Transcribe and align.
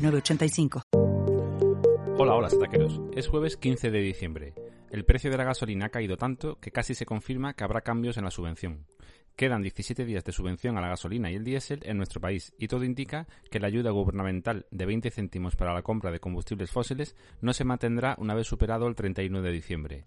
906985. 0.00 0.82
Hola, 2.16 2.34
hola, 2.34 2.48
taqueros. 2.48 3.00
Es 3.14 3.28
jueves 3.28 3.56
15 3.56 3.90
de 3.90 4.00
diciembre. 4.00 4.54
El 4.90 5.04
precio 5.04 5.30
de 5.30 5.36
la 5.36 5.44
gasolina 5.44 5.86
ha 5.86 5.90
caído 5.90 6.16
tanto 6.16 6.58
que 6.58 6.70
casi 6.70 6.94
se 6.94 7.06
confirma 7.06 7.54
que 7.54 7.64
habrá 7.64 7.82
cambios 7.82 8.16
en 8.16 8.24
la 8.24 8.30
subvención. 8.30 8.86
Quedan 9.36 9.62
17 9.62 10.04
días 10.04 10.24
de 10.24 10.32
subvención 10.32 10.76
a 10.76 10.80
la 10.80 10.88
gasolina 10.88 11.30
y 11.30 11.36
el 11.36 11.44
diésel 11.44 11.80
en 11.84 11.96
nuestro 11.96 12.20
país 12.20 12.52
y 12.58 12.68
todo 12.68 12.84
indica 12.84 13.26
que 13.50 13.60
la 13.60 13.68
ayuda 13.68 13.90
gubernamental 13.90 14.66
de 14.70 14.86
20 14.86 15.10
céntimos 15.10 15.56
para 15.56 15.72
la 15.72 15.82
compra 15.82 16.10
de 16.10 16.20
combustibles 16.20 16.70
fósiles 16.70 17.14
no 17.40 17.52
se 17.52 17.64
mantendrá 17.64 18.16
una 18.18 18.34
vez 18.34 18.46
superado 18.46 18.86
el 18.86 18.94
31 18.94 19.42
de 19.42 19.52
diciembre. 19.52 20.06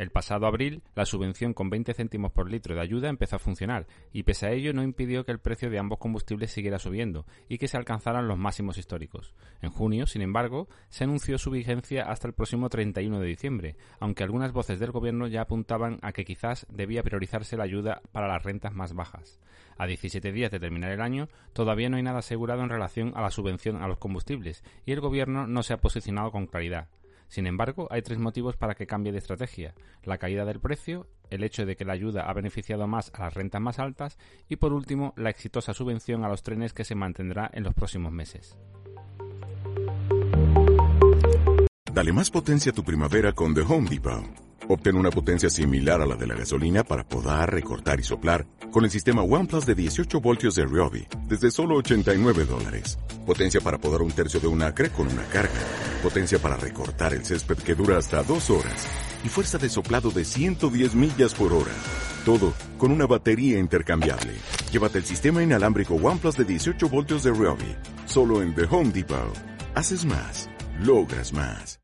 El 0.00 0.08
pasado 0.08 0.46
abril, 0.46 0.82
la 0.94 1.04
subvención 1.04 1.52
con 1.52 1.68
20 1.68 1.92
céntimos 1.92 2.32
por 2.32 2.50
litro 2.50 2.74
de 2.74 2.80
ayuda 2.80 3.10
empezó 3.10 3.36
a 3.36 3.38
funcionar 3.38 3.86
y 4.14 4.22
pese 4.22 4.46
a 4.46 4.50
ello 4.50 4.72
no 4.72 4.82
impidió 4.82 5.26
que 5.26 5.32
el 5.32 5.40
precio 5.40 5.68
de 5.68 5.78
ambos 5.78 5.98
combustibles 5.98 6.50
siguiera 6.50 6.78
subiendo 6.78 7.26
y 7.50 7.58
que 7.58 7.68
se 7.68 7.76
alcanzaran 7.76 8.26
los 8.26 8.38
máximos 8.38 8.78
históricos. 8.78 9.34
En 9.60 9.68
junio, 9.68 10.06
sin 10.06 10.22
embargo, 10.22 10.68
se 10.88 11.04
anunció 11.04 11.36
su 11.36 11.50
vigencia 11.50 12.04
hasta 12.04 12.26
el 12.26 12.32
próximo 12.32 12.70
31 12.70 13.20
de 13.20 13.26
diciembre, 13.26 13.76
aunque 13.98 14.24
algunas 14.24 14.52
voces 14.52 14.78
del 14.78 14.90
gobierno 14.90 15.26
ya 15.26 15.42
apuntaban 15.42 15.98
a 16.00 16.12
que 16.12 16.24
quizás 16.24 16.66
debía 16.70 17.02
priorizarse 17.02 17.58
la 17.58 17.64
ayuda 17.64 18.00
para 18.10 18.26
las 18.26 18.42
rentas 18.42 18.72
más 18.72 18.94
bajas. 18.94 19.38
A 19.76 19.86
17 19.86 20.32
días 20.32 20.50
de 20.50 20.60
terminar 20.60 20.92
el 20.92 21.02
año, 21.02 21.28
todavía 21.52 21.90
no 21.90 21.98
hay 21.98 22.02
nada 22.02 22.20
asegurado 22.20 22.62
en 22.62 22.70
relación 22.70 23.12
a 23.16 23.20
la 23.20 23.30
subvención 23.30 23.76
a 23.76 23.86
los 23.86 23.98
combustibles 23.98 24.64
y 24.86 24.92
el 24.92 25.00
gobierno 25.00 25.46
no 25.46 25.62
se 25.62 25.74
ha 25.74 25.82
posicionado 25.82 26.30
con 26.30 26.46
claridad. 26.46 26.88
Sin 27.30 27.46
embargo, 27.46 27.86
hay 27.90 28.02
tres 28.02 28.18
motivos 28.18 28.56
para 28.56 28.74
que 28.74 28.88
cambie 28.88 29.12
de 29.12 29.18
estrategia. 29.18 29.72
La 30.02 30.18
caída 30.18 30.44
del 30.44 30.58
precio, 30.58 31.06
el 31.30 31.44
hecho 31.44 31.64
de 31.64 31.76
que 31.76 31.84
la 31.84 31.92
ayuda 31.92 32.28
ha 32.28 32.32
beneficiado 32.34 32.88
más 32.88 33.12
a 33.14 33.22
las 33.22 33.34
rentas 33.34 33.60
más 33.60 33.78
altas 33.78 34.18
y, 34.48 34.56
por 34.56 34.72
último, 34.72 35.14
la 35.16 35.30
exitosa 35.30 35.72
subvención 35.72 36.24
a 36.24 36.28
los 36.28 36.42
trenes 36.42 36.72
que 36.72 36.84
se 36.84 36.96
mantendrá 36.96 37.48
en 37.54 37.62
los 37.62 37.72
próximos 37.72 38.12
meses. 38.12 38.58
Dale 41.94 42.12
más 42.12 42.30
potencia 42.32 42.72
a 42.72 42.74
tu 42.74 42.82
primavera 42.82 43.32
con 43.32 43.54
The 43.54 43.60
Home 43.60 43.88
Depot. 43.88 44.24
Obtén 44.68 44.96
una 44.96 45.10
potencia 45.10 45.48
similar 45.50 46.00
a 46.00 46.06
la 46.06 46.16
de 46.16 46.26
la 46.26 46.34
gasolina 46.34 46.82
para 46.82 47.04
podar, 47.04 47.52
recortar 47.52 48.00
y 48.00 48.02
soplar 48.02 48.46
con 48.72 48.84
el 48.84 48.90
sistema 48.90 49.22
OnePlus 49.22 49.66
de 49.66 49.74
18 49.76 50.20
voltios 50.20 50.56
de 50.56 50.64
Ryobi 50.64 51.06
desde 51.28 51.52
solo 51.52 51.76
89 51.76 52.44
dólares. 52.44 52.98
Potencia 53.26 53.60
para 53.60 53.78
podar 53.78 54.02
un 54.02 54.10
tercio 54.10 54.40
de 54.40 54.46
un 54.46 54.62
acre 54.62 54.90
con 54.90 55.06
una 55.06 55.24
carga. 55.24 55.60
Potencia 56.02 56.38
para 56.38 56.56
recortar 56.56 57.12
el 57.12 57.24
césped 57.24 57.58
que 57.58 57.74
dura 57.74 57.98
hasta 57.98 58.22
dos 58.22 58.50
horas. 58.50 58.86
Y 59.24 59.28
fuerza 59.28 59.58
de 59.58 59.68
soplado 59.68 60.10
de 60.10 60.24
110 60.24 60.94
millas 60.94 61.34
por 61.34 61.52
hora. 61.52 61.72
Todo 62.24 62.54
con 62.78 62.90
una 62.90 63.06
batería 63.06 63.58
intercambiable. 63.58 64.32
Llévate 64.72 64.98
el 64.98 65.04
sistema 65.04 65.42
inalámbrico 65.42 65.94
OnePlus 65.94 66.36
de 66.36 66.44
18 66.44 66.88
voltios 66.88 67.22
de 67.22 67.30
Ryobi. 67.30 67.76
Solo 68.06 68.42
en 68.42 68.54
The 68.54 68.64
Home 68.70 68.90
Depot. 68.90 69.36
Haces 69.74 70.04
más. 70.04 70.48
Logras 70.80 71.32
más. 71.32 71.78